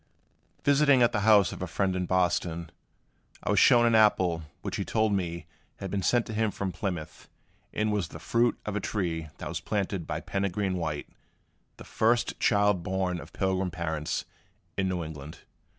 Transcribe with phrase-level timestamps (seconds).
[0.63, 2.71] Visiting at the house of a friend in Boston,
[3.43, 6.71] I was shown an apple which he told me had been sent to him from
[6.71, 7.29] Plymouth,
[7.71, 11.07] and was the fruit of a tree that was planted by Peregrine White,
[11.77, 14.25] the first child born of Pilgrim parents
[14.75, 15.41] in New England.